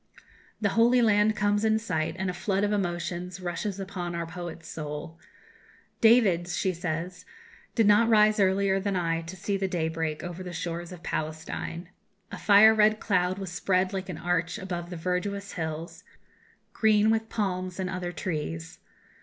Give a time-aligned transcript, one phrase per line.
[0.59, 4.67] The Holy Land comes in sight, and a flood of emotions rushes upon our poet's
[4.67, 5.19] soul.
[5.99, 7.23] "David," she says,
[7.75, 11.03] "did not rise earlier than I to see the day break over the shores of
[11.03, 11.89] Palestine.
[12.31, 16.03] A fire red cloud was spread like an arch above the verdurous hills,
[16.73, 18.79] green with palms and other trees.